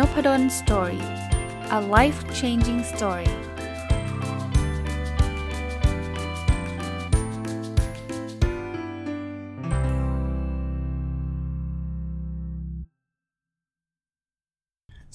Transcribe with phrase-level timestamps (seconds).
[0.00, 1.04] นพด ล story
[1.78, 3.30] a life changing story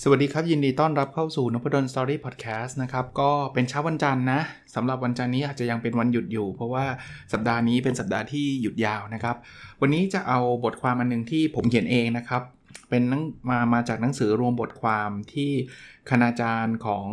[0.02, 4.42] สวัสดีครับ ยินดีต้อนรับเข้าสู่นพดล story podcast นะครับ ก็เป็นเช้าวันจันทร์นะ
[4.76, 6.86] สำหรับวันจันทร์นี้อาจจะยังเป็นวันหยุดอยู่ เพราะว่า
[7.34, 9.36] สัปดาห์นี้เป็นสัปดาห์ที่หยุดยาวนะครับ
[9.82, 12.44] วันนี้จะเอาบทความอันนึงที่ผมเขียนเองนะครับ
[12.90, 13.04] เป็น
[13.50, 15.52] มามาจากหนังสือรวมบทความที่
[16.10, 17.08] คณาจารย์ของ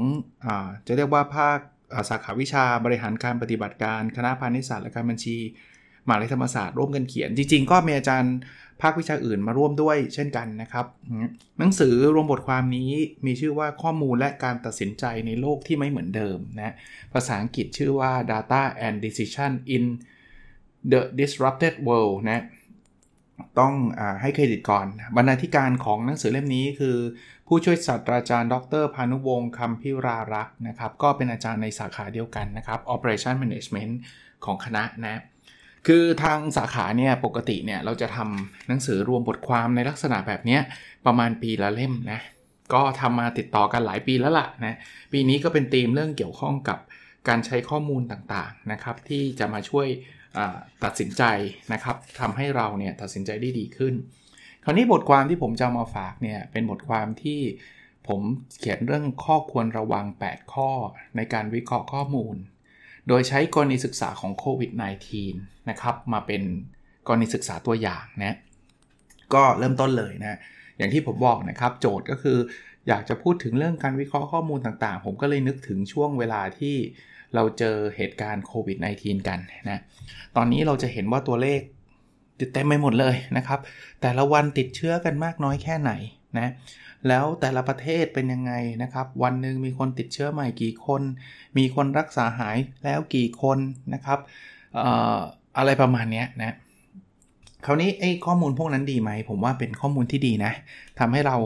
[0.45, 0.47] อ
[0.87, 1.59] จะเรียกว่าภาค
[2.11, 5.37] สาขาวิชาบริหารการปฏิบัติการคณะพาณิชยศาสตร์และการบัญชี
[6.07, 8.35] มหาวิทยาลัยธรรมศาสตร์ร่วมกันเขียน จริง ๆ ก็มีอาจารย์
[8.83, 10.87] ภาควิชาอื่นมาร่วมด้วยเช่นกันนะครับ
[11.59, 12.91] หนังสือรวมบทความนี้
[13.27, 16.75] มีชื่อว่าข้อมูลและการตัดสินใจในโลกที่ไม่เหมือนเดิมนะ
[17.13, 19.85] ภาษาอังกฤษชื่อว่า data and decision in
[20.93, 22.43] the disrupted world นะ
[23.61, 26.97] ต้องอให้เครดิตก่อน บรรณาธิการของหนังสือเล่มนี้คือ
[27.49, 33.93] ผู้ช่วยศาสตราจารย์ ดรพานุวงศ์คำพิรารักษ์นะครับ ก็เป็นอาจารย์ในสาขาเดียวกันนะครับ Operation Management
[34.45, 35.21] ของคณะนะ
[35.87, 40.59] คือทางสาขาเนี่ยปกติเนี่ยเราจะทำหนังสือรวมบทความในลักษณะแบบนี้
[41.07, 42.21] ประมาณปีละเล่มนะ
[42.75, 44.77] ก็ทำมาติดต่อกันหลายปีแล้วล่ะนะ
[45.13, 46.79] ปีนี้ก็เป็นธีมเรื่องเกี่ยวข้องกับ
[47.29, 49.87] การใช้ข้อมูลต่างๆนะครับที่จะมาช่วย
[50.85, 51.23] ตัดสินใจ
[51.73, 53.95] นะครับทำให้เราเนี่ยตัดสินใจได้ดีขึ้น
[54.65, 57.41] คราวนี้บทความที่ผมจะมาฝากเนี่ยเป็นบทความที่
[58.09, 58.21] ผม
[58.59, 60.71] เขียนเรื่องข้อควรระวัง 8 ข้อ
[61.17, 62.37] ในการวิเคราะห์ข้อมูล
[63.09, 64.71] โดยใช้กรณีศึกษาของโควิด
[65.21, 66.43] -19 นะครับมาเป็น
[67.07, 68.37] กรณีศึกษาตัวอย่างนะ
[69.35, 70.39] ก็เริ่มต้นเลยนะ
[70.79, 72.39] อย่างที่ผมบอกนะครับโจทย์ก็คือ
[72.89, 76.77] อยากจะพูดถึงเรื่องการวิเคราะห์ข้อมูลต่างๆ ผมก็เลยนึกถึงช่วงเวลาที่
[77.35, 79.39] เราเจอเหตุการณ์โควิด -19 กัน
[79.71, 79.81] นะ
[80.37, 81.61] ตอนนี้เราจะเห็นว่าตัวเลข
[82.39, 83.61] ติดเต็มไปหมดเลยนะครับ
[84.03, 85.93] แต่ละวันติดเชื้อกันมากน้อยแค่ไหน
[86.39, 86.49] นะ
[87.09, 91.03] แล้วแต่ละประเทศเป็นยังไงนะครับ วันหนึ่งมีคนติดเชื้อใหม่กี่คน
[91.59, 93.59] มีคนรักษาหายแล้วกี่คน
[93.95, 94.19] นะครับ
[94.87, 94.89] อ
[95.59, 96.57] อะไรประมาณนี้นะ
[97.67, 100.53] คราวนี้ไอ้ข้อมูลพวกนั้นดีไหม ผมว่าเป็นข้อมูลที่ดีนะ
[100.99, 101.37] ทำให้เรา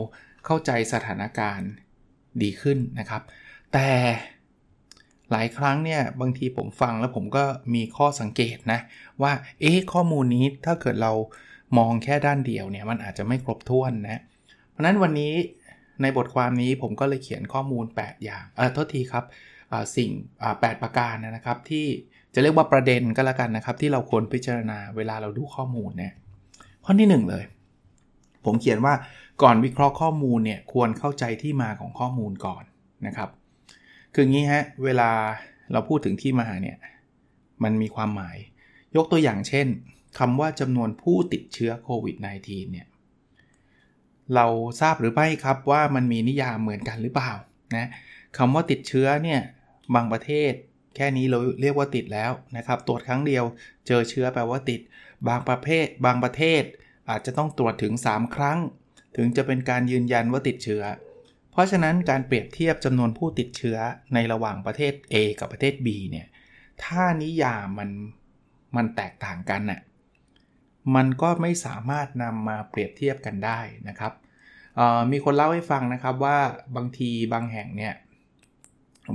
[0.45, 1.69] เข้าใจสถานการณ์
[2.41, 3.21] ดีขึ้นนะครับ
[3.73, 3.87] แต่
[5.31, 7.43] หลายครั้งเนี่ยบางทีผมฟังแล้วผมก็
[7.73, 8.79] มีข้อสังเกตนะ
[9.21, 11.11] ว่าเอ๊ะข้อมูลนี้ถ้าเกิดเรา
[11.77, 14.21] มองแค่ด้านเดียวเนี่ยมันอาจจะไม่ครบถ้วนนะ
[14.71, 15.33] เพราะนั้นวันนี้
[16.01, 19.25] ในบทความนี้ผมก็เลยเขียนข้อมูล 8 อย่างเออโทษทีครับ
[19.97, 20.09] สิ่ง
[20.59, 21.85] แปดประการนะครับที่
[22.33, 26.13] จะเรียกว่าประเด็นก็แล้วกันนะครับ ที่เราควรพิจารณาเวลาเราดูข้อมูลเนี่ย
[26.85, 27.43] ข้อที่ 1 เลย
[28.45, 28.93] ผมเขียนว่า
[29.43, 32.63] ก่อนวิเคราะห์ข้อมูลเนี่ยควรเข้าใจที่มาของข้อมูลก่อน
[33.07, 33.29] นะครับ
[34.19, 35.11] คืองี้ฮะ เวลา
[35.71, 36.77] เราพูดถึงที่มาเนี่ย
[37.63, 38.37] มันมีความหมาย
[38.95, 39.67] ยกตัวอย่างเช่น
[40.19, 42.87] คำว่าจำนวนผู้ติดเชื้อโควิด -19 เนี่ย
[44.35, 44.45] เรา
[44.81, 47.31] ทราบหรือไม่ครับว่ามันมีนิยามเหมือนกันหรือเปล่า
[47.75, 47.87] นะ
[48.37, 49.41] คำว่าติดเชื้อเนี่ย
[49.95, 50.51] บางประเทศ
[50.95, 53.43] แค่นี้เราเรียกว่าติดแล้วนะครับ ตรวจครั้งเดียว
[53.87, 54.81] เจอเชื้อแปลว่าติด
[55.27, 56.63] บางประเภท บางประเทศ
[57.09, 58.59] อาจจะต้องตรวจถึง 3 ครั้ง
[59.17, 60.83] ถึงจะเป็นการยืนยันว่าติดเชื้อ
[61.57, 63.77] เพราะฉะนั้นการเปรียบเทียบจำนวนผู้ติดเชื้อ
[64.13, 66.27] ในระหว่างประเทศ A กับประเทศ B เนี่ย
[66.83, 67.89] ถ้านิยามมัน
[68.75, 69.81] มันแตกต่างกันน่ะ
[70.95, 73.59] มันก็ไม่สามารถนำมาเปรียบเทียบกันได้
[73.89, 74.13] นะครับ
[75.11, 76.37] มีคนเล่าให้ฟังนะครับว่า
[76.75, 77.93] บางทีบางแห่งเนี่ย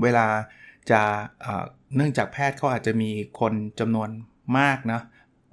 [0.03, 0.27] เวลา
[0.91, 1.01] จะ
[1.97, 3.11] เนื่องจากแพทย์เขาอาจจะมี
[3.41, 4.11] คนจำนวน
[4.59, 5.01] มากนะ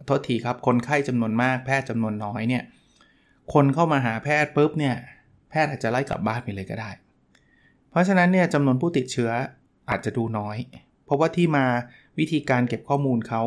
[0.05, 2.63] โทษทีครับคนไข้จำนวนมากแพทย์จำนวนน้อยเนี่ย
[3.53, 4.97] คนเข้ามาหาแพทย์ปุ๊บเนี่ย
[5.49, 6.91] แพทย์อาจจะไล่กลับบ้านไปเลยก็ได้
[7.89, 9.31] เพราะฉะนั้นเนี่ยจำนวนผู้ติดเชื้อ
[9.89, 10.57] อาจจะดูน้อย
[11.05, 11.65] เพราะว่าที่มา
[12.19, 13.43] วิธีการเก็บข้อมูลเขา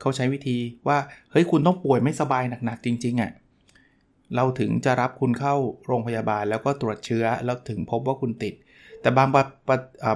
[0.00, 0.58] เขาใช้วิธี
[0.88, 0.98] ว่า
[1.30, 3.32] เฮ้ยคุณต้องป่วยไม่สบายหนักๆจริงๆอะ่ะ
[4.36, 5.54] เราถึงจะรับคุณเข้า
[5.86, 8.54] โรงพยาบาลแล้วก็ตรวจเชื้อแล้วถึงพบว่าคุณติด
[9.00, 9.44] แต่บางประ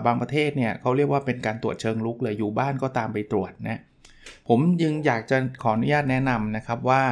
[0.07, 3.81] บางประเทศเนี่ยเขาเรียกว่าเป็นการตรวจเชิงลุกเลยอยู่บ้านก็ตามไปตรวจนะ
[4.49, 7.03] ผมยังอยากจะขออนุญาตแนะนำนะครับว่า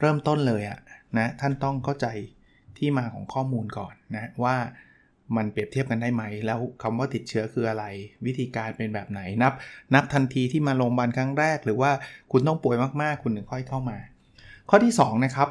[0.00, 0.78] เริ่มต้นเลยอะ
[1.18, 2.06] นะท่านต้องเข้าใจ
[2.78, 4.56] ที่มาของข้อมูลก่อนนะว่า
[5.36, 7.84] มันเปรียบเทียบกันได้ไหม แล้วคำว่าติดเชื้อคืออะไร
[8.26, 9.52] วิธีการเป็นแบบไหนนับ
[9.94, 11.90] นับทันทีที่มาโรงพยาบาลครั้งแรก หรือว่า
[12.32, 13.98] คุณต้องป่วยมากๆ คุณถึงค่อยเข้ามา
[14.68, 15.48] ข้อที่ 2 นะครับ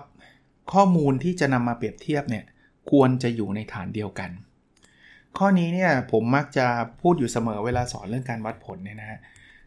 [0.74, 2.45] ข้อมูลที่จะนำมาเปรียบเทียบเนี่ย
[2.92, 4.31] ควรจะอยู่ในฐานเดียวกัน
[5.38, 6.66] ข้อนี้เนี่ยผมมักจะ
[7.01, 9.19] พูดอยู่เสมอเวลาสอนเรื่องการวัดผลเนี่ยนะฮะ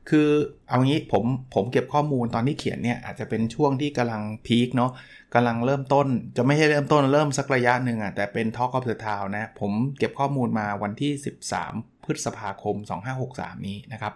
[0.08, 0.28] คือ
[0.68, 1.24] เอางี้ผม
[1.54, 4.90] ผมเก็บข้อมูลตอนที่เขียนเนี่ยอาจจะเป็นช่วงที่กำลังพีคเนาะ
[5.34, 6.06] กำลังเริ่มต้น
[6.36, 11.12] จะไม่ใช่เริ่มต้นเริ่มสักระยะหนึ่งอะแต่เป็น Talk of the Town นะผมเก็บข้อมูลมาวันที่
[11.60, 12.76] 13 พฤษภาคม
[13.22, 14.12] 2563 นี้นะครับ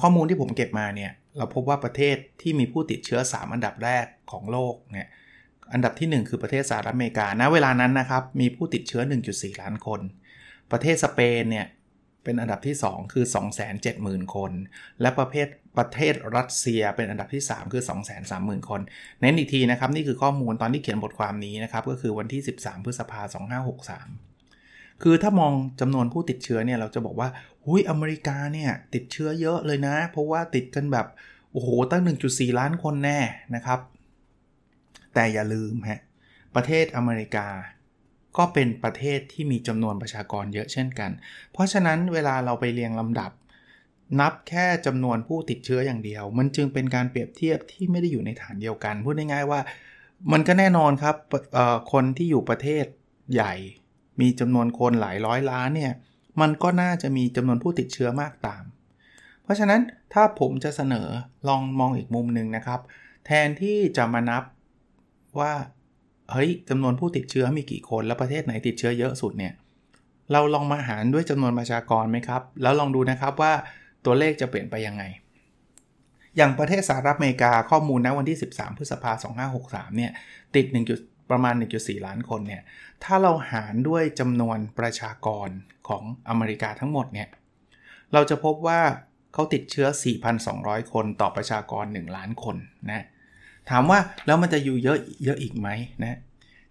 [0.00, 5.08] ข้อมูลที่ผมเก็บมาเนี่ย เราพบว่าประเทศที่มีผู้ติดเชื้อ 3 อันดับแรกของโลกเนี่ย
[5.72, 9.02] อันดับที่ 1 คือประเทศสหรัฐอเมริกาณเวลานั้นนะครับมีผู้ติดเชื้อ
[9.32, 10.00] 1.4 ล้านคน
[10.72, 11.66] ประเทศสเปนเนี่ย
[12.24, 13.24] เป็นอันดับที่ 2 คือ
[13.78, 14.52] 270,000 คน
[15.00, 15.46] และประเภท
[15.78, 17.82] ประเทศรัสเซียเป็นอันดับที่ 3 คือ
[18.26, 18.80] 230,000 คน
[19.20, 23.44] เน้นอีกทีนะครับ นี่คือข้อมูลตอนที่เขียนบทความนี้นะครับ ก็คือวันที่ 13 พฤษภาคม
[24.28, 27.28] 2563 คือถ้ามองจำนวนผู้ติดเชื้อเนี่ย เราจะบอกว่า
[27.64, 31.06] หุยอเมริกาเนี่ย ติดเชื้อเยอะเลยนะ เพราะว่าติดกันแบบ
[31.52, 33.20] โอ้โห ตั้ง 1.4 ล้านคนแน่
[33.54, 33.80] นะครับ
[35.14, 36.00] แต่อย่าลืมฮะ
[36.54, 37.46] ประเทศอเมริกา
[38.36, 41.10] ก็เป็นประเทศที่มีจำนวนประชากรเยอะเช่นกัน
[41.52, 43.30] เพราะฉะนั้นเวลาเราไปเรียงลำดับ
[44.20, 49.60] นับแค่จำนวนผู้ติดเชื้ออย่างเดียว มันจึงเป็นการเปรียบเทียบที่ไม่ได้อยู่ในฐานเดียวกัน พูดง่ายๆว่า
[50.32, 51.16] มันก็แน่นอนครับ
[51.92, 52.84] คนที่อยู่ประเทศ
[53.32, 53.54] ใหญ่
[54.20, 55.92] มีจำนวนคนหลายร้อยล้านเนี่ย
[56.40, 58.62] มันก็น่าจะมีจำนวนผู้ติดเชื้อมากตาม
[59.42, 59.80] เพราะฉะนั้น
[60.12, 61.08] ถ้าผมจะเสนอ
[61.48, 62.80] ลองมองอีกมุมหนึ่งนะครับ
[63.26, 64.44] แทนที่จะมานับ
[65.40, 65.52] ว่า
[66.32, 69.52] เฮ้ยจำนวนผู้ติดเชื้อมีกี่คนแล้วประเทศไหนติดเชื้อเยอะสุดเนี่ย
[70.32, 73.52] เราลองมาหารด้วยจำนวนประชากรไหมครับ แล้วลองดูนะครับว่า
[74.04, 75.02] ตัวเลขจะเปลี่ยนไปยังไง
[76.36, 80.10] อย่างประเทศสหรัฐอเมริกาข้อมูลณวันที่ 13 พฤษภาคม 2563 เนี่ย
[80.56, 80.66] ติด
[80.98, 82.62] 1 ประมาณ 1.4 ล้านคนเนี่ย
[83.04, 85.48] ถ้าเราหารด้วยจำนวนประชากร
[85.88, 87.28] ของอเมริกาทั้งหมดเนี่ย
[88.12, 88.80] เราจะพบว่า
[89.34, 89.86] เขาติดเชื้อ
[90.40, 92.56] 4,200 คนต่อประชากร 1 ล้านคน
[92.90, 93.04] นะ
[93.70, 95.68] ถามว่าแล้วมันจะอยู่เยอะเยอะอีกไหม
[96.02, 96.18] นะ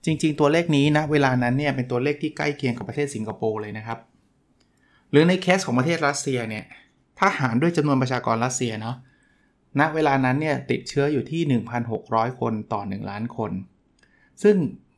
[0.05, 3.99] จริง ๆ ตัวเลขนี้นะเวลานั้นเนี่ยเป็นตัวเลขที่ใกล้เคียงกับประเทศสิงคโปร์เลยนะครับ
[5.11, 6.63] หรือในเคสของประเทศรัสเซียเนี่ย
[7.19, 8.95] ถ้าหารด้วยจำนวนประชากรรัสเซียเนาะ
[9.79, 11.61] ณเวลานั้นเนี่ยติดเชื้ออยู่ที่
[11.91, 13.51] 1,600 คนต่อ 1 ล้านคน
[14.43, 14.55] ซึ่ง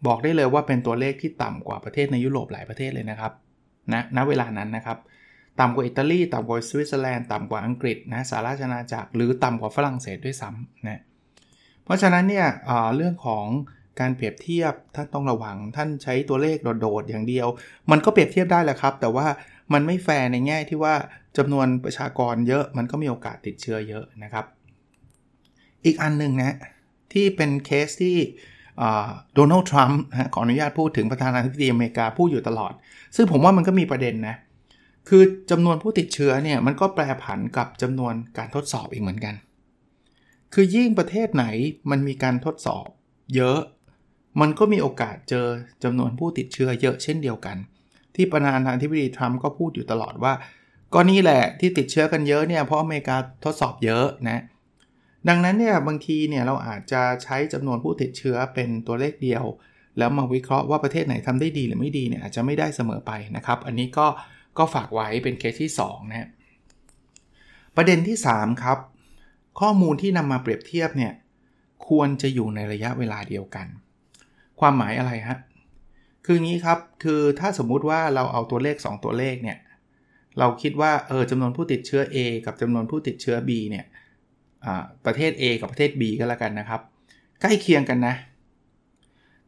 [0.08, 3.32] บอกได้เลยว่าเป็นตัวเลขที่ต่ำกว่าประเทศในยุโรปหลายประเทศเลยนะครับ
[3.94, 4.98] ณณเวลานั้นนะครับ
[5.60, 11.02] ต่ำกว่าอิตาลีต่ำกว่าสวิตเซอร์แลนด์ต่ำกว่าอังกฤษนะสหราชอาณาจักรหรือต่ำกว่าฝรั่งเศสด้วยซ้ำนะ
[11.86, 12.48] เพราะฉะนั้นเนี่ย
[12.96, 13.46] เรื่องของ
[14.00, 17.48] การเปรียบเทียบท่านต้องระวังท่านใช้ตัวเลขโดดๆอย่างเดียว
[17.92, 19.28] มันก็เปรียบเทียบได้แหละครับ แต่ว่า
[19.74, 20.96] มันไม่แฟร์ในแง่ที่ว่า
[21.38, 24.46] จำนวนประชากรเยอะมันก็มีโอกาสติดเชื้อเยอะนะครับ
[25.86, 26.58] อีกอันหนึ่งนะ
[27.14, 28.18] ที่เป็นเคสที่
[29.34, 30.02] โดนัลด์ทรัมป์
[30.34, 32.74] ขออนุญาตพูดถึงประธานาธิบดีอเมริกาพูดอยู่ตลอด
[33.16, 34.36] ซึ่งผมว่ามันก็มีประเด็นนะ
[35.10, 39.34] คือจำนวนผู้ติดเชื้อเนี่ยมันก็แปรผันกับจำนวนการทดสอบอีกเหมือนกัน
[40.54, 41.46] คือยิ่งประเทศไหน
[41.92, 42.88] มันมีการทดสอบ
[43.36, 43.60] เยอะ
[44.42, 45.48] มันก็มีโอกาสเจอ
[45.84, 47.58] จำนวนผู้ติดเชื้อเยอะเช่นเดียวกัน
[48.16, 50.34] ที่ประธานาธิบดีทรัมป์ก็พูดอยู่ตลอดว่า
[50.94, 54.44] ก็นี่แหละที่ติดเชื้อกันเยอะเนี่ยเพราะอเมริกาทดสอบเยอะนะ
[55.30, 59.44] ดังนั้นเนี่ยบางทีเนี่ยเราอาจจะใช้จำนวนผู้ติดเชื้อเป็นตัวเลขเดียว
[59.98, 64.08] แล้วมาวิเคราะห์ว่าประเทศไหนทำได้ดีหรือไม่ดีเนี่ยอาจจะไม่ได้เสมอไปนะครับ อันนี้ก็
[64.58, 66.30] ก็ฝากไว้เป็นเคสที่2นะ
[67.76, 68.78] ประเด็นที่ 3 ครับ
[69.60, 71.14] ข้อมูลที่นำมาเปรียบเทียบเนี่ย
[71.88, 73.68] ควรจะอยู่ในระยะเวลาเดียวกัน
[74.60, 75.38] ความหมายอะไรฮะ
[76.26, 79.58] คืองี้ครับ คือถ้าสมมุติว่าเราเอาตัวเลข 2 ตัวเลขเนี่ย
[80.40, 83.86] เราคิดว่าเออจำนวนผู้ติดเชื้อ A กับจำนวนผู้ติดเชื้อ B เนี่ย
[85.06, 86.82] ประเทศ A กับประเทศ B ก็แล้วกันนะครับ
[87.42, 88.16] ใกล้เคียงกันนะ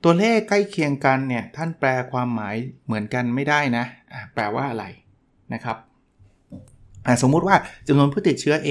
[0.03, 2.55] ตัวเลขใกล้เคียงกันเนี่ยท่านแปลความหมาย
[2.85, 3.85] เหมือนกันไม่ได้นะ
[4.33, 4.85] แปลว่าอะไร
[5.53, 5.77] นะครับ
[7.21, 7.55] สมมุติว่า
[7.87, 8.69] จำนวนผู้ติดเชื้อ A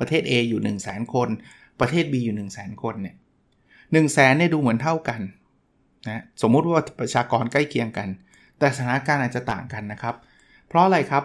[0.00, 1.28] ประเทศ A อยู่ 1 0 0 0 0 0คน
[1.80, 3.16] ประเทศ B อยู่ 1 0 0 0 0 0คนเนี่ย
[3.92, 5.20] หนึ่งแสนเนี่ยดูเหมือนเท่ากัน
[6.08, 8.08] นะสมมุติว่าประชากรใกล้เคียงกัน
[8.58, 10.14] แต่สถานการณ์อาจจะต่างกันนะครับ
[10.68, 11.24] เพราะอะไรครับ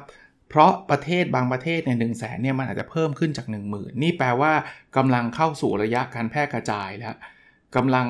[0.49, 4.53] เพราะประเทศบางประเทศเนี่ยหนึ่งแสนเนี่ยมันอาจจะเพิ่มขึ้นจาก 1 0,000 นี่แปลว่า
[4.97, 7.15] กำลังเข้าสู่ระยะการแพร่กระจายแล้ว
[7.75, 8.05] กำลัง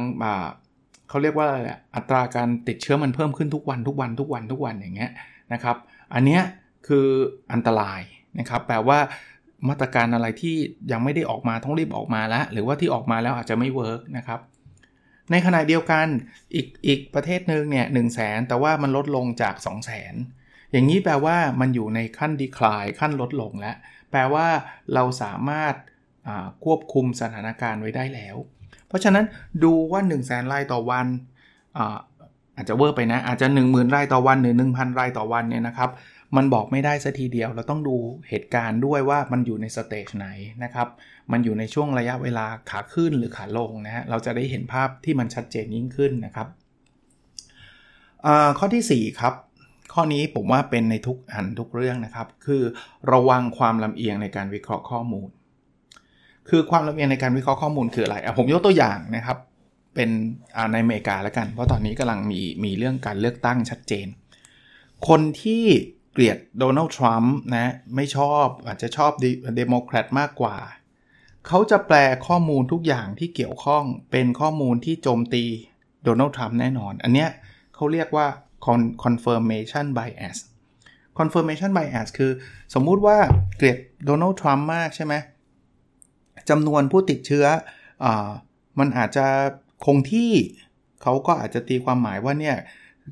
[1.10, 5.12] เขาเรียกว่าอะไรอัตราการติดเชื้อมันเพิ่มขึ้นทุกวันทุกวันทุกวันทุกวันอย่างเงี้ย
[5.54, 5.78] นะครับ
[6.14, 6.42] อันเนี้ย
[6.88, 7.08] คือ
[7.54, 8.02] อันตราย
[8.40, 9.00] นะครับแปลว่า
[9.70, 10.56] มาตรการอะไรที่
[10.92, 14.40] ยังไม่ได้ออกมาต้องรีบออกมาแล้ว หรือว่าที่ออกมาแล้วอาจจะไม่ work นะครับ
[15.32, 16.08] ในขณะเดียวกัน
[16.56, 20.14] อีกอีกประเทศหนึ่งเนี่ยหนึ่งแสนแต่ว่ามันลดลงจาก 2 0 0แสน
[20.72, 23.76] อย่างนี้แปลว่ามันอยู่ในขั้น decline ขั้นลดลงแล้ว
[24.12, 24.48] แปลว่า
[24.94, 25.74] เราสามารถ
[26.64, 28.36] ควบคุมสถานการณ์ไว้ได้แล้ว
[28.88, 29.26] เพราะฉะนั้น
[29.64, 31.06] ดูว่า1 0 0 0 0แสนรายต่อวัน
[31.78, 31.98] อา
[32.58, 35.90] อาจจะเวอร์ไปนะ อาจจะ 1 0,000 รายต่อวันหรือ 1,000 รายต่อวันเนี่ยนะครับ
[36.38, 37.96] มันบอกไม่ได้สัทีเดียว เราต้องดู
[38.30, 40.28] เหตุการณ์ด้วยว่ามันอยู่ในสเตจไหน
[40.64, 40.88] นะครับ
[41.32, 46.48] มันอยู่ในช่วงระยะเวลาขาขึ้นหรือขาลงนะฮะ เราจะได้เห็นภาพที่มันชัดเจนยิ่งขึ้นนะครับ
[48.60, 49.34] ข้อที่ 4 ครับ
[49.94, 52.64] ข้อนี้ผมว่าเป็นในทุกอันทุกเรื่องนะครับ คือ
[53.12, 55.30] ระวังความลำเอียงในการวิเคราะห์ข้อมูล
[56.50, 59.38] คือความลำเอียงในการวิเคราะห์ข้อมูลคืออะไรผมยกตัวอย่างนะครับ
[59.96, 60.10] เป็น
[60.72, 64.08] ในอเมริกาแล้วกัน เพราะตอนนี้กำลังมีมีเรื่องการเลือกตั้งชัดเจน
[65.08, 65.64] คนที่
[66.14, 69.12] เกลียดโดนัลด์ทรัมป์นะไม่ชอบอาจจะชอบ
[69.58, 70.58] เดโมแครตมากกว่า
[71.48, 75.44] เขาจะแปลข้อมูลทุกอย่างที่เกี่ยวข้องเป็นข้อมูลที่โจมตี
[76.04, 77.30] โดนัลด์ทรัมป์แน่นอน อันเนี้ย
[77.76, 78.28] เขาเรียกว่า
[79.04, 80.38] confirmation bias
[81.20, 82.32] confirmation bias คือ
[82.74, 83.18] สมมุติว่า
[83.58, 85.14] เกลียดโดนัลด์ทรัมป์มากใช่ไหม
[86.50, 87.46] จำนวนผู้ติดเชื้อ
[88.04, 88.06] อ
[88.80, 89.26] มันอาจจะ
[89.86, 90.32] คงที่
[91.02, 92.58] เขาก็อาจจะตีความหมายว่าเนี่ย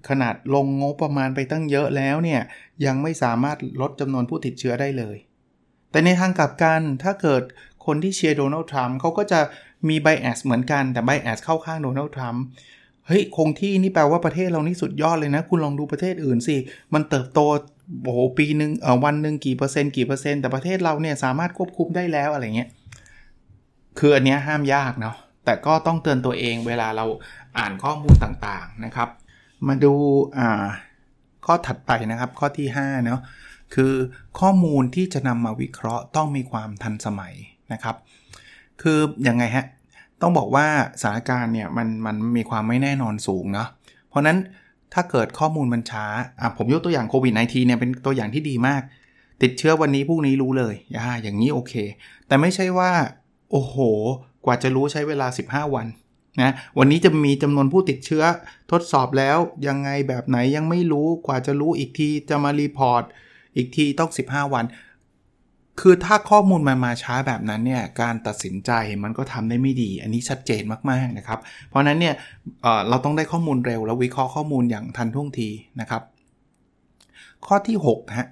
[0.10, 2.42] ขนาดลงงบประมาณไปตั้งเยอะแล้วเนี่ย
[2.86, 5.18] ยังไม่สามารถลดจำนวนผู้ติดเชื้อได้เลย
[5.92, 7.44] แต่ในทางกลับกันถ้าเกิด
[7.86, 9.40] คนที่เชียร์โดนัลด์ทรัมป์เขาก็จะ
[9.90, 12.44] มีไบแอสเหมือนกันแต่ไบแอสเข้าข้างโดนัลด์ทรัมป์
[13.08, 16.56] เฮ้ย คงที่นี่แปลว่าประเทศเรานี่สุดยอดเลยนะ คุณลองดูประเทศอื่นสิ
[16.94, 17.40] มันเติบโต
[18.04, 22.70] โอ้โหปีหนึ่งเออวันหนึ่งกี่เปอร์เซ็นต์กี่เปอร์เซ็นต์แต่ประเทศเราเนี่ยสามารถควบคุมได้แล้วอะไรเงี้ย
[24.00, 25.16] คืออันนี้ห้ามยากเนาะ
[25.46, 27.06] แต่ก็ต้องเตือนตัวเองเวลาเรา
[27.58, 29.10] อ่านข้อมูลต่างๆนะครับ
[29.68, 29.94] มาดู
[30.38, 30.66] อ่า
[31.46, 33.22] ข้อถัดไปนะครับข้อที่5เนาะ
[33.74, 33.94] คือ
[34.40, 37.34] ข้อมูลที่จะนำมาวิเคราะห์ต้องมีความทันสมัย
[37.74, 37.96] นะครับ
[38.82, 39.66] คืออยังไงฮะ
[40.22, 40.68] ต้องบอกว่า
[41.02, 43.68] สถานการณ์เนี่ยมันมันมีความไม่แน่นอนสูงเนาะ
[44.10, 44.38] เพราะนั้น
[44.94, 46.06] ถ้าเกิดข้อมูลมันช้า
[46.40, 48.82] อะผมยกตัวอย่างโควิด -19 เนี่ยเป็นตัวอย่างที่ดีมาก
[49.42, 51.74] ติดเชื้อวันนี้พรุ่งนี้รู้เลยอ่าอย่างนี้โอเค
[52.28, 52.92] แต่ไม่ใช่ว่า
[53.52, 53.76] โอ้โห
[54.46, 55.88] กว่าจะรู้ใช้เวลา 15 วัน
[56.42, 58.24] นะวันนี้จะมีจำนวนผู้ติดเชื้อ
[58.72, 63.04] ทดสอบแล้วยังไงแบบไหนยังไม่รู้กว่าจะรู้อีกทีจะมา report
[63.56, 64.66] อีกทีต้อง 15 วัน
[65.80, 68.72] คือถ้าข้อมูลมันมาช้าแบบนั้นเนี่ยการตัดสินใจ
[69.04, 72.16] มันก็ทำได้ไม่ดี อันนี้ชัดเจนมากๆนะครับ เพราะนั้นเนี่ย
[72.62, 76.02] เราต้องได้ข้อมูลเร็ว แล้ววิเคราะห์ข้อมูลอย่างทันท่วงทีนะครับ
[77.46, 78.28] ข้อที่6ฮะ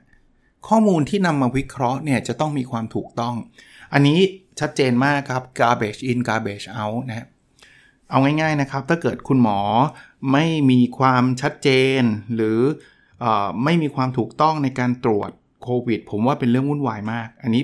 [0.68, 3.36] ข้อมูลที่นำมาวิเคราะห์เนี่ยจะต้องมีความถูกต้อง
[3.94, 4.20] อันนี้
[4.60, 7.28] ชัดเจนมากครับ garbage in garbage out นะ
[8.10, 9.60] เอาง่ายๆนะครับ ถ้าเกิดคุณหมอ
[10.32, 12.02] ไม่มีความชัดเจน
[12.36, 12.60] หรือ
[13.24, 13.26] อ
[13.64, 15.32] ไม่มีความถูกต้องในการตรวจ
[15.64, 17.64] โควิด ผมว่าเป็นเรื่องวุ่นวายมาก อันนี้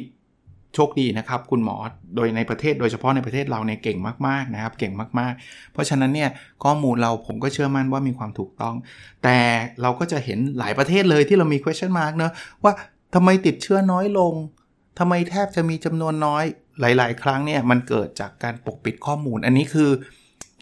[0.75, 1.75] โชคดีนะครับ คุณหมอ
[2.15, 3.97] โดยในประเทศ โดยเฉพาะในประเทศเราเนี่ยเก่ง
[4.27, 6.29] มากๆนะครับ เก่งมากๆ เพราะฉะนั้นเนี่ย
[6.63, 8.75] ข้อมูลเราผมก็เชื่อมั่นว่ามีความถูกต้อง
[9.23, 9.37] แต่
[9.81, 12.31] เราก็จะเห็นหลายประเทศเลยที่เรามี question mark เนะ
[12.63, 12.73] ว่า
[13.15, 14.33] ทำไมติดเชื้อน้อยลง
[14.99, 16.43] ทำไมแทบจะมีจำนวนน้อย
[16.79, 19.89] หลาย ๆ ครั้งเนี่ยมันเกิดจากการปกปิดข้อมูล อันนี้คือ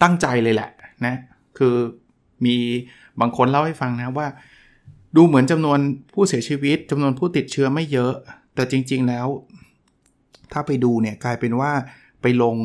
[0.02, 0.70] ตั้งใจเลยแหละ
[1.06, 1.14] นะ
[1.58, 1.74] คือ
[2.44, 2.56] มี
[3.20, 4.26] บางคนเล่าให้ฟังนะว่า
[5.16, 5.78] ดูเหมือนจำนวน
[6.14, 8.12] ผู้เสียชีวิตจำนวนผู้ติดเชื้อไม่เยอะ
[8.54, 9.26] แต่จริง ๆแล้ว
[10.52, 11.72] ถ้าไปดูเนี่ยกลายเป็นว่า
[12.22, 12.56] ไปลง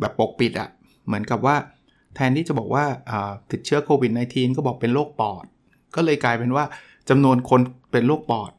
[0.00, 0.68] แบบปกปิดอะ
[1.06, 1.56] เหมือนกับว่า
[2.14, 2.84] แทนที่จะบอกว่า
[3.50, 5.44] ติดเชื้อโควิด -19 ก็บอกเป็นโรคปอด
[5.94, 6.64] ก็เลยกลายเป็นว่า
[7.08, 7.60] จำนวนคน
[7.92, 8.50] เป็นโรคปอด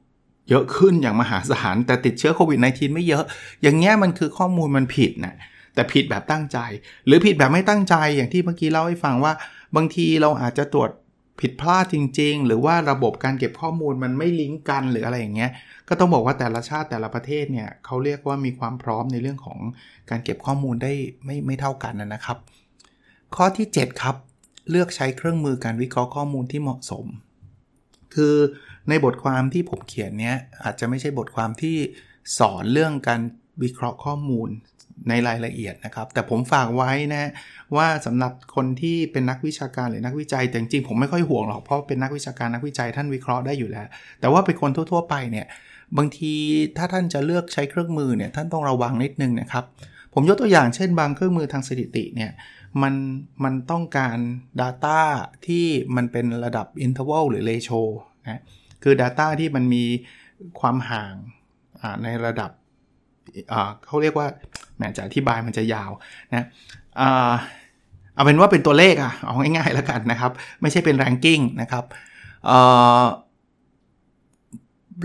[0.50, 3.24] เยอะขึ้นอย่างมหาศาลแต่ติดเชื้อโควิด -19 ไม่เยอะ
[3.62, 5.36] อย่างเงี้ยมันคือข้อมูลมันผิดนะ
[5.74, 6.60] แต่ผิดแบบตั้งใจ
[7.06, 9.34] หรือผิดแบบไม่ตั้งใจอย่างที่เมื่อกี้เล่าให้ฟังว่า
[9.76, 10.92] บางทีเราอาจจะตรวจ
[11.42, 15.52] ผิดพลาดจริง ๆ หรือว่าระบบการเก็บข้อมูลมันไม่ลิงก์กันหรืออะไรอย่างเงี้ย
[15.88, 19.60] ก็ต้องบอกว่าแต่ละชาติแต่ละประเทศเนี่ยเขาเรียกว่ามีความพร้อมในเรื่องของ
[20.10, 20.94] การเก็บข้อมูลได้
[21.26, 22.38] ไม่ไม่เท่ากันนะครับ
[23.36, 24.16] ข้อที่ 7 ครับ
[24.70, 27.06] เลือกใช้เครื่องมือการวิเคราะห์ข้อมูลที่เหมาะสม
[28.16, 28.36] คือ
[28.90, 31.78] ในบทความที่ผมเขียนเนี้ยอาจจะไม่ใช่บทความที่
[32.40, 33.22] สอนเรื่องการ
[33.64, 34.50] วิเคราะห์ข้อมูล
[35.10, 37.32] ในรายละเอียดนะครับ แต่ผมฝากไว้นะ
[37.76, 43.88] ว่าสำหรับคนที่เป็นนักวิชาการหรือนักวิจัย แต่จริงๆผมไม่ค่อยห่วงหรอกเพราะเป็นนักวิชาการนักวิจัยท่านวิเคราะห์ได้อยู่แล้ว
[44.20, 45.46] แต่ว่าเป็นคนทั่ว ๆ ไปเนี่ย
[45.98, 46.34] บางที
[46.78, 49.66] ถ้าท่านจะเลือกใช้เครื่องมือเนี่ยท่านต้องระวังนิดนึงนะครับ
[50.14, 52.32] ผมยกตัวอย่างเช่นบางเครื่องมือทางสถิติเนี่ย
[52.82, 52.94] มัน
[53.44, 54.18] มันต้องการ
[54.62, 55.02] Data
[55.46, 57.82] ที่มันเป็นระดับ interval หรือ ratio
[58.30, 58.42] นะ
[58.84, 59.84] คือ Data ที่มันมี
[60.60, 61.14] ความห่าง
[62.04, 62.52] ในระดับ
[63.86, 64.28] เขาเรียกว่า
[64.76, 65.92] แหมจะอธิบายมันจะยาว
[66.34, 66.46] นะ
[68.16, 71.84] เอาเป็นว่าเป็นตัวเลขอะเอาง่ายๆแล้วกันนะครับ ไม่ใช่เป็นแรงกิ้งนะครับ
[72.46, 72.50] เ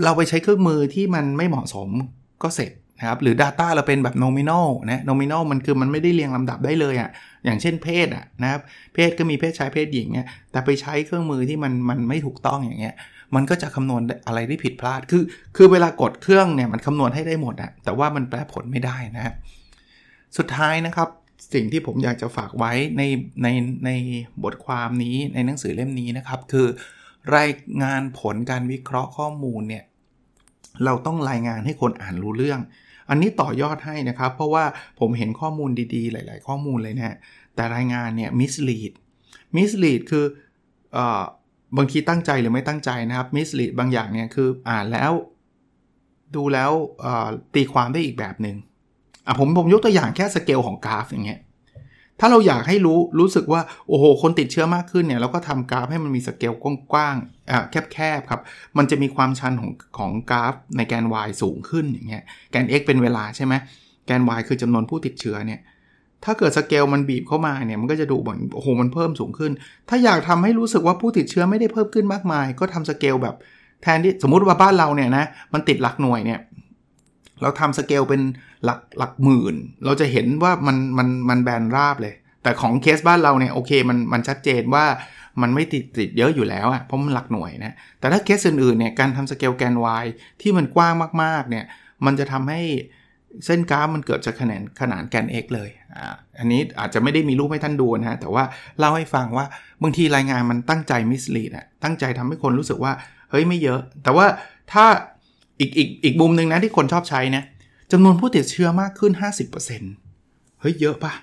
[0.03, 1.89] เราไปใช้เครื่องมือที่มันไม่เหมาะสม
[2.43, 7.09] ก็เสร็จนะครับหรือ Data เราเป็นแบบ nominal นะ nominal มันคือมันไม่ได้เรียงลำดับได้เลยอะ่ะ
[7.45, 8.61] อย่างเช่นเพศอะนะครับ
[8.93, 12.95] เพศก็มีเพศชายเพศหญิงเนี่ยแต่ไปใช้เครื่องมือที่มันมันไม่ถูกต้องอย่างเงี้ย
[13.35, 15.23] มันก็จะคำนวณอะไรที่ผิดพลาด คือ
[15.57, 19.33] คือเวลากดเครื่องเนี่ยมันคำนวณให้ได้หมดอะแต่ว่ามันแปลผลไม่ได้นะฮะ
[20.37, 21.09] สุดท้ายนะครับ
[21.53, 23.03] สิ่งที่ผมอยากจะฝากไว้ใน
[23.43, 23.47] ใน
[23.85, 23.91] ใน
[24.43, 26.67] บทความนี้ในหนังสือเล่มนี้นะครับ คือ
[27.35, 27.49] ราย
[27.83, 29.83] งานผลการวิเคราะห์ข้อมูลเนี่ย
[30.85, 32.59] เราต้องรายงานให้คนอ่านรู้เรื่อง
[33.09, 34.65] อันนี้ต่อยอดให้นะครับ เพราะว่า
[34.99, 37.15] ผมเห็นข้อมูลดีๆ หลาย ๆ ข้อมูลเลยนะ
[37.55, 38.91] แต่รายงานเนี่ย mislead
[39.55, 40.25] mislead คือ
[41.77, 45.11] บางทีตั้งใจหรือไม่ตั้งใจนะครับ mislead บางอย่างเนี่ยคืออ่านแล้ว
[46.35, 46.71] ดูแล้ว
[47.55, 48.57] ตีความได้อีกแบบหนึง่ง
[49.25, 51.39] อะผมผมยกตัวอย่างแค่สเกลของกราฟอย่างเงี้ย
[52.19, 56.53] ถ้าเราอยากให้รู้รู้สึกว่าโอ้โหคนติดเชื้อมากขึ้นเนี่ยเราก็ทำกราฟให้มันมีสเกล
[56.91, 57.59] กว้างๆอ่า
[57.93, 58.41] แคบๆครับ
[58.77, 63.53] มันจะมีความชันของของกราฟในแกน y สูงขึ้นอย่างเงี้ยแกน x เป็นเวลาใช่ไหม
[64.05, 65.59] แกน y คือจำนวนผู้ติดเชื้อเนี่ย
[66.25, 69.51] ถ้าเกิดสเกลมันบีบเข้ามาเนี่ยมันก็จะดูเหมือนโอ้โหมันเพิ่มสูงขึ้น
[69.89, 73.35] ถ้าอยากทำให้รู้สึกว่าผู้ติดเชื้อไม่ได้เพิ่มขึ้นมากมาย ก็ทำสเกลแบบ
[73.83, 76.39] แทนที่สมมุติว่าบ้านเราเนี่ยนะมันติดหลักหน่วยเนี่ย
[77.41, 78.21] เราทำสเกลเป็น
[78.65, 84.85] หลักหลักหมื่น เราจะเห็นว่ามันมันมันแบนราบเลย แต่ของเคสบ้านเราเนี่ยโอเคมันมันชัดเจนว่า
[85.41, 90.05] มันไม่ติดติดเยอะอยู่แล้วอะ่ะเพราะมันหลักหน่วยนะแต่ถ้าเคสอื่นๆเนี่ยการทำสเกลแกน y
[90.41, 91.65] ที่มันกว้างมากๆเนี่ย
[92.05, 92.61] มันจะทำให้
[93.45, 96.05] เส้นกราฟมันเกิดจากขนาดขนาดแกน x เลยอ่า
[96.39, 98.43] อันนี้อาจจะไม่ได้มีรูปให้ท่านดูนะฮะ แต่ว่า
[98.79, 99.45] เล่าให้ฟังว่า
[99.83, 102.93] บางทีรายงานมันตั้งใจมิสลีดอะตั้งใจทำให้คนรู้สึกว่า
[103.31, 104.25] เฮ้ยไม่เยอะ แต่ว่า
[104.73, 104.85] ถ้า
[105.59, 107.43] อีกอีกอีกมุมหนึ่งนะที่คนชอบใช้นะ
[107.91, 109.11] จำนวนผู้ติดเชื้อมากขึ้น
[109.87, 111.13] 50%เฮ้ยเยอะปะ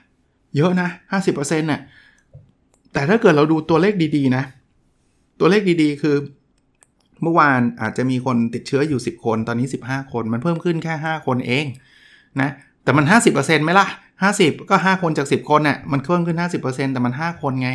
[0.57, 0.89] เยอะนะ
[1.25, 1.81] 50%น่ะ
[2.93, 4.45] แต่ถ้าเกิดเราดูตัวเลขดีๆนะ
[5.41, 6.17] ตัวเลขดีๆ คือ
[7.23, 11.65] เมื่อวานอาจจะมีคนติดเชื้ออยู่ 10 คน ตอนนี้ 15 คน มันเพิ่มขึ้นแค่ 5 คนเอง
[12.41, 12.51] นะ
[12.85, 13.87] แต่มัน 50%ไหมล่ะ
[14.29, 17.71] 50 ก็ 5 คนจาก 10 คนน่ะมันเพิ่มขึ้น 50%แต่มัน 5 คนไง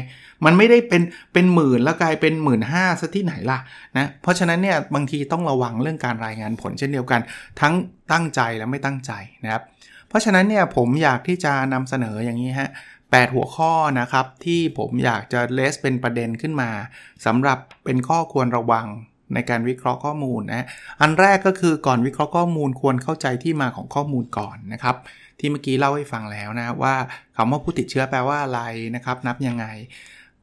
[0.46, 1.02] มันไม่ได้เป็น
[1.34, 3.60] เป็นหมื่นแล้วกลายเป็นหมื่นห้าซะที่ไหนล่ะ
[3.98, 7.22] นะเพราะฉะนั้นเนี่ยบางทีต้องระวังเรื่องการรายงานผลเช่นเดียวกัน
[7.62, 7.74] ทั้ง
[8.12, 9.12] ตั้งใจและไม่ตั้งใจ
[9.44, 9.64] นะครับ
[10.10, 12.70] เพราะฉะนั้นเนี่ยผมอยากที่จะนำเสนออย่างนี้ฮะ
[13.02, 16.70] 8หัวข้อนะครับที่ผมอยากจะเลสเป็นประเด็นขึ้นมา
[17.26, 18.88] สำหรับเป็นข้อควรระวัง
[19.36, 20.66] ในการวิเคราะห์ข้อมูลนะ
[21.02, 24.96] อันแรกก็คือก่อนวิเคราะห์ข้อมูลควรเข้าใจที่มาของข้อมูลก่อนนะครับ
[25.40, 26.96] ที่เมื่อกี้เล่าให้ฟังแล้วนะว่า
[27.36, 28.62] คำว่าผู้ติดเชื้อแปลว่าอะไร
[28.96, 29.66] นะครับ นับยังไง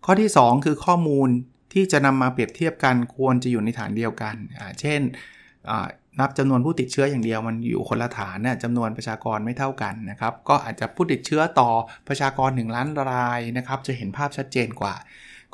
[0.05, 1.29] ข้อที่ 2 คือข้อมูล
[1.73, 4.35] ที่จะนำมาเปรียบเทียบกันควรจะอยู่ในฐานเดียวกัน
[4.81, 5.01] เช่น
[6.21, 11.71] นับจำนวนผู้ติดเชื้ออย่างเดียวมันอยู่คนละฐานนี่ยจำนวนประชากรไม่เท่ากันนะครับ ก็อาจจะผู้ติดเชื้อต่อ
[12.09, 14.95] ประชากร 1 ล้านรายนะครับ จะเห็นภาพชัดเจนกว่า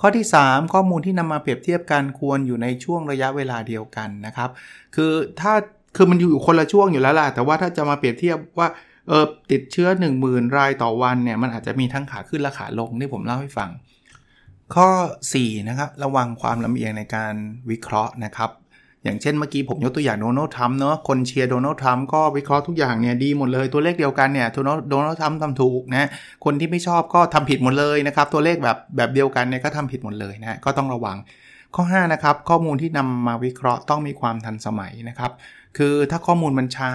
[0.00, 4.50] ข้อที่ 3 ข้อมูลที่นำมาเปรียบเทียบกันควรอยู่ในช่วงระยะเวลาเดียวกันนะครับ
[4.94, 5.52] คือถ้า
[5.96, 8.68] คือมันอยู่คนละช่วงอยู่แล้วล่ะ แต่ว่าถ้าจะมาเปรียบเทียบว่า
[9.08, 9.88] เออติดเชื้อ
[10.22, 13.70] 10,000 รายต่อวันเนี่ยมันอาจจะมีทั้งขาขึ้นและขาลงที่ผมเล่าให้ฟัง
[14.74, 14.88] ข้อ
[15.32, 17.34] 4 นะครับ ระวังความลำเอียงในการ
[17.70, 18.50] วิเคราะห์นะครับ
[19.04, 26.08] อย่างเช่นเมื่อกี้ผมยกตัวอย่างโดนัลด์ทรัมป์เนาะคนเชียร์โดนัลด์ทรัมป์ก็วิเคราะห์ทุกอย่างเนี่ยดีหมดเลยตัวเลขเดียวกันเนี่ยโดนัลด์ทรัมป์ทำถูกนะ
[26.44, 31.16] คนที่ไม่ชอบก็ทำผิดหมดเลยนะครับตัวเลขแบบแบบเดียวกันเนี่ยก็ทำผิดหมดเลยนะก็ต้องระวัง
[31.74, 35.32] ข้อ5นะครับข้อมูลที่นำมาวิเคราะห์ต้องมีความทันสมัยนะครับ
[35.78, 36.90] คือถ้าข้อมูลมันช้า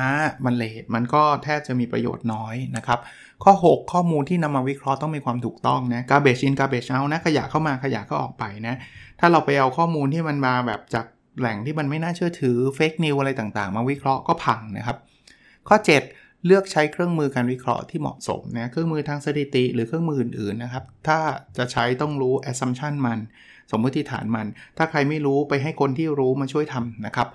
[0.46, 3.00] มัน late มันก็แทบจะมีประโยชน์น้อยนะครับ
[3.44, 8.76] ข้อ 6 ข้อมูลที่นำมาวิเคราะห์ต้องมีความถูกต้องนะ garbage in garbage out นะขยะเข้ามาขยะก็ออกไปนะ
[9.20, 11.06] ถ้าเราไปเอาข้อมูลที่มันมาแบบจาก
[11.40, 14.98] แหล่งที่มันไม่น่าเชื่อถือ fake news อะไรต่างๆ มาวิเคราะห์ก็พังนะครับ
[15.68, 15.78] ข้อ
[16.12, 21.20] 7 เลือกใช้เครื่องมือการวิเคราะห์ที่เหมาะสมนะเครื่องมือทางสถิติ หรือเครื่องมืออื่นๆนะครับ ถ้า
[21.58, 23.20] จะใช้ต้องรู้ assumption มัน
[23.72, 27.28] สมมติฐานมัน ถ้าใครไม่รู้ไปให้คนที่รู้มาช่วยทำนะครับ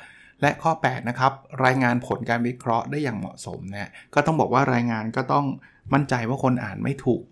[0.42, 1.32] และข้อ 8 นะครับ
[1.64, 5.46] รายงานผลการวิเคราะห์ได้อย่างเหมาะสมนะก็ต้องบอกว่ารายงานก็ต้อง
[5.94, 7.22] มั่นใจว่าคนอ่านไม่ถูก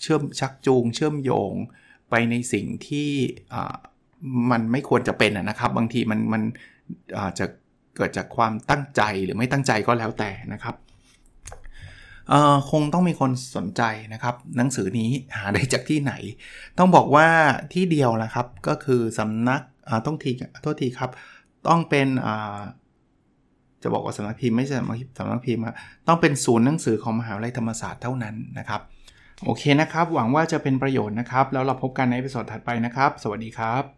[0.00, 1.52] เชื่อมชักจูง เชื่อมโยง
[2.10, 3.10] ไปในสิ่งที่
[4.50, 6.42] มันไม่ควรจะเป็นนะครับ บางทีมันมัน
[7.18, 7.46] อาจจะ
[7.96, 10.74] เกิดจากความตั้งใจหรือไม่ตั้งใจก็แล้วแต่นะครับ
[12.70, 16.12] คงต้องมีคนสนใจนะครับ หนังสือนี้หาได้จากที่ไหน
[16.78, 17.26] ต้องบอกว่า
[17.72, 19.62] ที่เดียวนะครับก็คือสำนัก
[20.06, 20.30] ต้องที
[20.62, 21.10] โทษทีครับ
[21.68, 22.08] ต้องเป็น
[23.82, 25.62] จะบอกว่าสำนักพิมพ์ไม่ใช่สำนักสำนักพิมพ์
[26.08, 28.80] ต้องเป็นศูนย์หนังสือของมหาวิทยาลัยธรรมศาสตร์เท่านั้นนะครับ
[29.46, 33.97] โอเคนะครับ หวังว่าจะเป็นประโยชน์นะครับ แล้วเราพบกันในวิดีโอถัดไปนะครับ สวัสดีครับ